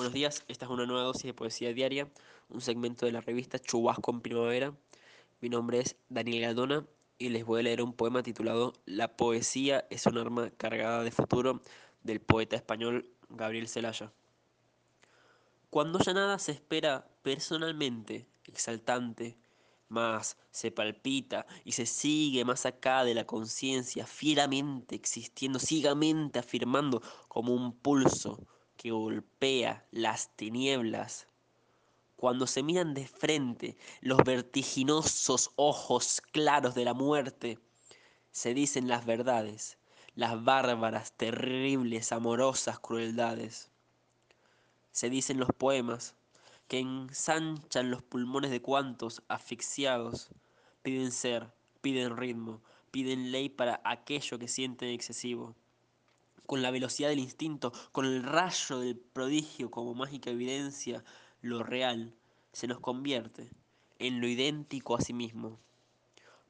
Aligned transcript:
Buenos 0.00 0.14
días, 0.14 0.44
esta 0.48 0.64
es 0.64 0.70
una 0.70 0.86
nueva 0.86 1.02
dosis 1.02 1.24
de 1.24 1.34
poesía 1.34 1.74
diaria, 1.74 2.08
un 2.48 2.62
segmento 2.62 3.04
de 3.04 3.12
la 3.12 3.20
revista 3.20 3.58
Chubasco 3.58 4.10
en 4.10 4.22
Primavera. 4.22 4.74
Mi 5.42 5.50
nombre 5.50 5.78
es 5.78 5.94
Daniel 6.08 6.40
Galdona 6.40 6.86
y 7.18 7.28
les 7.28 7.44
voy 7.44 7.60
a 7.60 7.64
leer 7.64 7.82
un 7.82 7.92
poema 7.92 8.22
titulado 8.22 8.72
La 8.86 9.14
poesía 9.14 9.86
es 9.90 10.06
un 10.06 10.16
arma 10.16 10.48
cargada 10.56 11.04
de 11.04 11.10
futuro 11.10 11.60
del 12.02 12.18
poeta 12.18 12.56
español 12.56 13.10
Gabriel 13.28 13.68
Celaya. 13.68 14.10
Cuando 15.68 15.98
ya 15.98 16.14
nada 16.14 16.38
se 16.38 16.52
espera 16.52 17.06
personalmente, 17.22 18.26
exaltante, 18.46 19.36
más 19.90 20.38
se 20.50 20.70
palpita 20.70 21.44
y 21.62 21.72
se 21.72 21.84
sigue 21.84 22.46
más 22.46 22.64
acá 22.64 23.04
de 23.04 23.12
la 23.12 23.26
conciencia, 23.26 24.06
fieramente 24.06 24.94
existiendo, 24.94 25.58
ciegamente 25.58 26.38
afirmando 26.38 27.02
como 27.28 27.52
un 27.52 27.74
pulso 27.74 28.46
que 28.80 28.92
golpea 28.92 29.84
las 29.90 30.34
tinieblas. 30.36 31.26
Cuando 32.16 32.46
se 32.46 32.62
miran 32.62 32.94
de 32.94 33.06
frente 33.06 33.76
los 34.00 34.24
vertiginosos 34.24 35.50
ojos 35.56 36.22
claros 36.32 36.74
de 36.74 36.86
la 36.86 36.94
muerte, 36.94 37.58
se 38.30 38.54
dicen 38.54 38.88
las 38.88 39.04
verdades, 39.04 39.76
las 40.14 40.42
bárbaras, 40.42 41.12
terribles, 41.12 42.10
amorosas 42.10 42.78
crueldades. 42.78 43.70
Se 44.92 45.10
dicen 45.10 45.38
los 45.38 45.50
poemas 45.50 46.14
que 46.66 46.78
ensanchan 46.78 47.90
los 47.90 48.02
pulmones 48.02 48.50
de 48.50 48.62
cuantos 48.62 49.22
asfixiados 49.28 50.30
piden 50.80 51.12
ser, 51.12 51.52
piden 51.82 52.16
ritmo, 52.16 52.62
piden 52.90 53.30
ley 53.30 53.50
para 53.50 53.82
aquello 53.84 54.38
que 54.38 54.48
sienten 54.48 54.88
excesivo 54.88 55.54
con 56.50 56.62
la 56.62 56.72
velocidad 56.72 57.10
del 57.10 57.20
instinto, 57.20 57.72
con 57.92 58.04
el 58.04 58.24
rayo 58.24 58.80
del 58.80 58.96
prodigio 58.96 59.70
como 59.70 59.94
mágica 59.94 60.30
evidencia, 60.30 61.04
lo 61.42 61.62
real 61.62 62.12
se 62.52 62.66
nos 62.66 62.80
convierte 62.80 63.52
en 64.00 64.20
lo 64.20 64.26
idéntico 64.26 64.96
a 64.96 65.00
sí 65.00 65.12
mismo. 65.12 65.60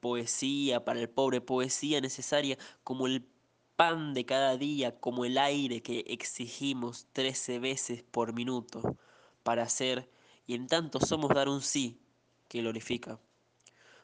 Poesía 0.00 0.82
para 0.82 0.98
el 0.98 1.10
pobre, 1.10 1.42
poesía 1.42 2.00
necesaria 2.00 2.56
como 2.84 3.06
el 3.06 3.28
pan 3.76 4.14
de 4.14 4.24
cada 4.24 4.56
día, 4.56 4.98
como 4.98 5.26
el 5.26 5.36
aire 5.36 5.82
que 5.82 6.06
exigimos 6.08 7.06
trece 7.12 7.58
veces 7.58 8.02
por 8.02 8.32
minuto 8.32 8.96
para 9.42 9.64
hacer, 9.64 10.08
y 10.46 10.54
en 10.54 10.68
tanto 10.68 11.00
somos 11.00 11.34
dar 11.34 11.50
un 11.50 11.60
sí 11.60 12.00
que 12.48 12.62
glorifica 12.62 13.20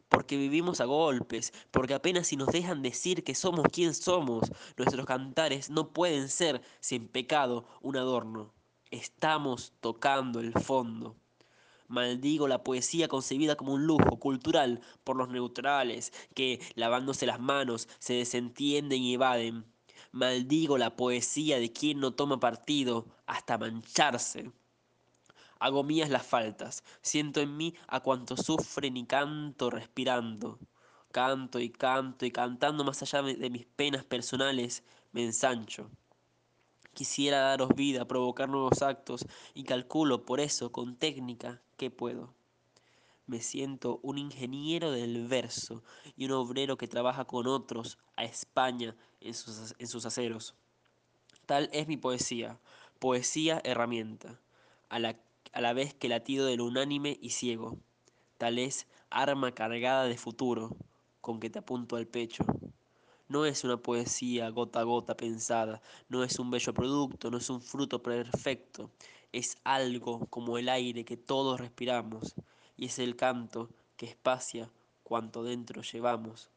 porque 0.09 0.37
vivimos 0.37 0.81
a 0.81 0.85
golpes, 0.85 1.53
porque 1.71 1.95
apenas 1.95 2.29
si 2.29 2.37
nos 2.37 2.49
dejan 2.49 2.83
decir 2.83 3.25
que 3.25 3.35
somos 3.35 3.67
quien 3.73 3.95
somos, 3.95 4.51
nuestros 4.77 5.07
cantares 5.07 5.71
no 5.71 5.93
pueden 5.93 6.29
ser 6.29 6.63
sin 6.81 7.09
pecado 7.09 7.67
un 7.81 7.97
adorno. 7.97 8.53
Estamos 8.91 9.73
tocando 9.81 10.41
el 10.41 10.53
fondo. 10.53 11.17
Maldigo 11.89 12.49
la 12.49 12.63
poesía 12.65 13.09
concebida 13.09 13.57
como 13.57 13.73
un 13.73 13.87
lujo 13.87 14.19
cultural 14.19 14.83
por 15.05 15.17
los 15.17 15.31
neutrales 15.31 16.13
que, 16.35 16.61
lavándose 16.75 17.25
las 17.25 17.41
manos, 17.41 17.89
se 17.99 18.15
desentienden 18.15 19.03
y 19.03 19.15
evaden. 19.15 19.65
Maldigo 20.13 20.79
la 20.79 20.97
poesía 20.97 21.59
de 21.59 21.73
quien 21.73 22.01
no 22.01 22.13
toma 22.13 22.41
partido 22.41 23.07
hasta 23.27 23.57
mancharse. 23.57 24.53
Hago 25.59 25.83
mías 25.83 26.11
las 26.11 26.27
faltas, 26.27 26.85
siento 27.03 27.41
en 27.41 27.57
mí 27.57 27.75
a 27.89 28.01
cuanto 28.01 28.37
sufren 28.37 28.97
y 28.97 29.07
canto 29.07 29.71
respirando. 29.71 30.59
Canto 31.11 31.59
y 31.59 31.71
canto 31.71 32.27
y 32.27 32.31
cantando 32.31 32.85
más 32.85 33.03
allá 33.03 33.23
de 33.23 33.51
mis 33.51 33.67
penas 33.67 34.05
personales, 34.05 34.85
me 35.13 35.25
ensancho. 35.25 35.91
Quisiera 36.95 37.41
daros 37.41 37.71
vida, 37.75 38.07
provocar 38.07 38.49
nuevos 38.49 38.83
actos 38.83 39.25
y 39.55 39.65
calculo 39.65 40.25
por 40.25 40.41
eso 40.41 40.73
con 40.73 40.97
técnica 40.97 41.63
que 41.77 41.91
puedo. 41.91 42.35
Me 43.27 43.41
siento 43.41 44.01
un 44.03 44.19
ingeniero 44.19 44.91
del 44.91 45.27
verso 45.29 45.83
y 46.17 46.25
un 46.25 46.33
obrero 46.33 46.77
que 46.77 46.89
trabaja 46.89 47.25
con 47.25 47.47
otros 47.47 47.99
a 48.17 48.25
España 48.25 48.97
en 49.21 49.35
sus, 49.35 49.75
en 49.79 49.87
sus 49.87 50.07
aceros. 50.07 50.55
Tal 51.47 51.69
es 51.73 51.87
mi 51.89 51.97
poesía, 51.97 52.59
poesía 52.99 53.61
herramienta, 53.65 54.41
a 54.89 54.99
la 54.99 55.17
a 55.53 55.61
la 55.61 55.73
vez 55.73 55.95
que 55.95 56.09
latido 56.09 56.47
del 56.47 56.61
unánime 56.61 57.19
y 57.21 57.31
ciego. 57.31 57.79
Tal 58.37 58.59
es 58.59 58.87
arma 59.11 59.53
cargada 59.53 60.05
de 60.05 60.17
futuro 60.17 60.77
con 61.21 61.41
que 61.41 61.51
te 61.51 61.59
apunto 61.59 61.97
al 61.97 62.07
pecho. 62.07 62.45
No 63.29 63.45
es 63.45 63.65
una 63.65 63.77
poesía 63.77 64.49
gota 64.51 64.81
a 64.81 64.85
gota 64.85 65.17
pensada, 65.17 65.83
no 66.09 66.25
es 66.25 66.39
un 66.39 66.51
bello 66.51 66.73
producto, 66.73 67.31
no 67.31 67.39
es 67.39 67.51
un 67.51 67.61
fruto 67.61 68.03
perfecto, 68.03 68.91
es 69.33 69.59
algo 69.65 70.27
como 70.31 70.57
el 70.57 70.69
aire 70.69 71.05
que 71.05 71.17
todos 71.17 71.61
respiramos 71.61 72.35
y 72.77 72.87
es 72.87 72.99
el 72.99 73.17
canto 73.17 73.69
que 73.97 74.07
espacia 74.07 74.71
cuanto 75.03 75.43
dentro 75.43 75.83
llevamos. 75.83 76.49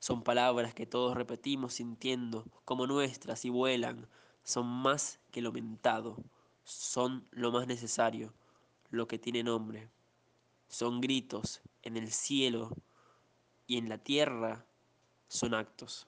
Son 0.00 0.24
palabras 0.24 0.74
que 0.74 0.86
todos 0.86 1.16
repetimos 1.16 1.74
sintiendo 1.74 2.44
como 2.64 2.88
nuestras 2.88 3.44
y 3.44 3.50
vuelan, 3.50 4.08
son 4.42 4.66
más 4.66 5.20
que 5.30 5.42
lo 5.42 5.52
mentado 5.52 6.16
son 6.64 7.26
lo 7.30 7.52
más 7.52 7.66
necesario, 7.66 8.32
lo 8.90 9.06
que 9.06 9.18
tiene 9.18 9.42
nombre. 9.42 9.88
Son 10.68 11.00
gritos 11.00 11.60
en 11.82 11.96
el 11.96 12.10
cielo 12.10 12.70
y 13.66 13.78
en 13.78 13.88
la 13.88 13.98
tierra 13.98 14.64
son 15.28 15.54
actos. 15.54 16.06